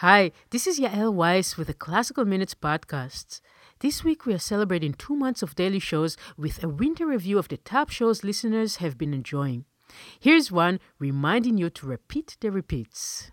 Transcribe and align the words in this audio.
Hi, 0.00 0.32
this 0.48 0.66
is 0.66 0.80
Yael 0.80 1.12
Weiss 1.12 1.58
with 1.58 1.66
the 1.66 1.74
Classical 1.74 2.24
Minutes 2.24 2.54
Podcasts. 2.54 3.42
This 3.80 4.02
week 4.02 4.24
we 4.24 4.32
are 4.32 4.38
celebrating 4.38 4.94
two 4.94 5.14
months 5.14 5.42
of 5.42 5.54
daily 5.54 5.78
shows 5.78 6.16
with 6.38 6.64
a 6.64 6.70
winter 6.70 7.04
review 7.04 7.38
of 7.38 7.48
the 7.48 7.58
top 7.58 7.90
shows 7.90 8.24
listeners 8.24 8.76
have 8.76 8.96
been 8.96 9.12
enjoying. 9.12 9.66
Here's 10.18 10.50
one 10.50 10.80
reminding 10.98 11.58
you 11.58 11.68
to 11.68 11.86
repeat 11.86 12.38
the 12.40 12.50
repeats. 12.50 13.30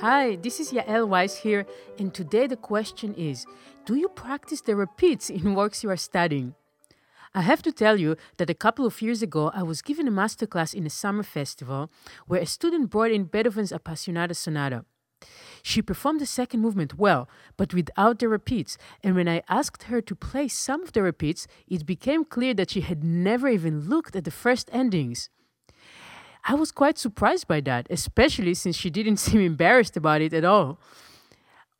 Hi, 0.00 0.36
this 0.36 0.58
is 0.58 0.72
Yael 0.72 1.08
Weiss 1.08 1.36
here, 1.36 1.66
and 1.98 2.12
today 2.12 2.48
the 2.48 2.56
question 2.56 3.14
is 3.14 3.46
Do 3.86 3.94
you 3.94 4.08
practice 4.08 4.60
the 4.60 4.74
repeats 4.74 5.30
in 5.30 5.54
works 5.54 5.84
you 5.84 5.90
are 5.90 5.96
studying? 5.96 6.54
I 7.32 7.42
have 7.42 7.62
to 7.62 7.72
tell 7.72 7.98
you 7.98 8.16
that 8.36 8.50
a 8.50 8.54
couple 8.54 8.86
of 8.86 9.00
years 9.00 9.22
ago 9.22 9.52
I 9.54 9.62
was 9.62 9.82
given 9.82 10.08
a 10.08 10.10
masterclass 10.10 10.74
in 10.74 10.84
a 10.84 10.90
summer 10.90 11.22
festival 11.22 11.90
where 12.26 12.40
a 12.40 12.46
student 12.46 12.90
brought 12.90 13.12
in 13.12 13.24
Beethoven's 13.24 13.72
Appassionata 13.72 14.34
Sonata. 14.34 14.84
She 15.62 15.80
performed 15.80 16.20
the 16.20 16.26
second 16.26 16.60
movement 16.60 16.98
well, 16.98 17.28
but 17.56 17.72
without 17.72 18.18
the 18.18 18.28
repeats, 18.28 18.76
and 19.02 19.14
when 19.14 19.28
I 19.28 19.42
asked 19.48 19.84
her 19.84 20.00
to 20.00 20.14
play 20.14 20.48
some 20.48 20.82
of 20.82 20.92
the 20.92 21.02
repeats, 21.02 21.46
it 21.68 21.86
became 21.86 22.24
clear 22.24 22.52
that 22.54 22.70
she 22.70 22.80
had 22.80 23.04
never 23.04 23.48
even 23.48 23.88
looked 23.88 24.16
at 24.16 24.24
the 24.24 24.30
first 24.30 24.68
endings. 24.72 25.30
I 26.46 26.54
was 26.54 26.72
quite 26.72 26.98
surprised 26.98 27.48
by 27.48 27.60
that, 27.62 27.86
especially 27.90 28.54
since 28.54 28.76
she 28.76 28.90
didn't 28.90 29.16
seem 29.26 29.40
embarrassed 29.40 29.96
about 29.96 30.20
it 30.20 30.32
at 30.32 30.44
all. 30.44 30.78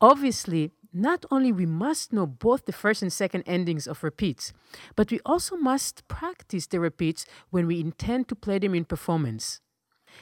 Obviously, 0.01 0.71
not 0.91 1.25
only 1.29 1.51
we 1.51 1.65
must 1.65 2.13
know 2.13 2.25
both 2.25 2.65
the 2.65 2.71
first 2.71 3.01
and 3.01 3.11
second 3.11 3.43
endings 3.45 3.85
of 3.85 4.03
repeats, 4.03 4.53
but 4.95 5.11
we 5.11 5.19
also 5.25 5.57
must 5.57 6.07
practice 6.07 6.67
the 6.67 6.79
repeats 6.79 7.25
when 7.49 7.67
we 7.67 7.79
intend 7.79 8.27
to 8.29 8.35
play 8.35 8.59
them 8.59 8.73
in 8.73 8.85
performance. 8.85 9.59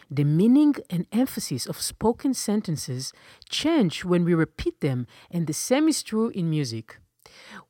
The 0.10 0.24
meaning 0.24 0.76
and 0.90 1.06
emphasis 1.12 1.68
of 1.68 1.80
spoken 1.80 2.34
sentences 2.34 3.14
change 3.48 4.04
when 4.04 4.26
we 4.26 4.34
repeat 4.34 4.82
them, 4.82 5.06
and 5.30 5.46
the 5.46 5.54
same 5.54 5.88
is 5.88 6.02
true 6.02 6.30
in 6.30 6.50
music. 6.50 6.98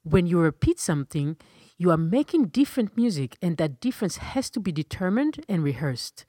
When 0.04 0.26
you 0.26 0.40
repeat 0.40 0.80
something, 0.80 1.36
you 1.78 1.92
are 1.92 1.98
making 1.98 2.46
different 2.48 2.96
music, 2.96 3.38
and 3.42 3.58
that 3.58 3.82
difference 3.82 4.18
has 4.18 4.50
to 4.52 4.62
be 4.62 4.72
determined 4.72 5.44
and 5.50 5.62
rehearsed. 5.62 6.26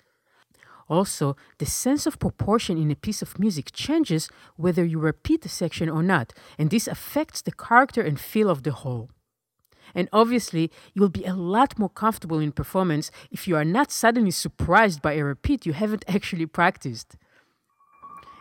Also, 0.88 1.36
the 1.58 1.66
sense 1.66 2.06
of 2.06 2.18
proportion 2.18 2.76
in 2.76 2.90
a 2.90 2.96
piece 2.96 3.22
of 3.22 3.38
music 3.38 3.70
changes 3.72 4.28
whether 4.56 4.84
you 4.84 4.98
repeat 4.98 5.42
the 5.42 5.48
section 5.48 5.88
or 5.88 6.02
not, 6.02 6.32
and 6.58 6.70
this 6.70 6.86
affects 6.86 7.42
the 7.42 7.52
character 7.52 8.02
and 8.02 8.20
feel 8.20 8.50
of 8.50 8.62
the 8.62 8.72
whole. 8.72 9.08
And 9.94 10.08
obviously, 10.12 10.70
you'll 10.92 11.08
be 11.08 11.24
a 11.24 11.34
lot 11.34 11.78
more 11.78 11.88
comfortable 11.88 12.38
in 12.38 12.52
performance 12.52 13.10
if 13.30 13.46
you 13.46 13.56
are 13.56 13.64
not 13.64 13.90
suddenly 13.90 14.30
surprised 14.30 15.00
by 15.02 15.12
a 15.12 15.24
repeat 15.24 15.66
you 15.66 15.72
haven't 15.72 16.04
actually 16.08 16.46
practiced. 16.46 17.16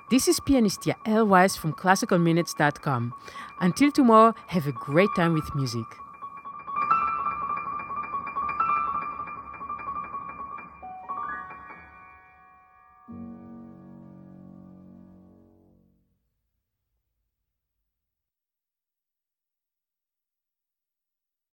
This 0.10 0.28
is 0.28 0.40
pianist 0.40 0.82
Yael 0.82 1.28
Weiss 1.28 1.56
from 1.56 1.74
classicalminutes.com. 1.74 3.14
Until 3.62 3.92
tomorrow, 3.92 4.36
have 4.48 4.68
a 4.68 4.72
great 4.72 5.10
time 5.16 5.34
with 5.34 5.56
music. 5.56 5.86